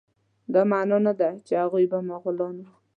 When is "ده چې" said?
1.19-1.53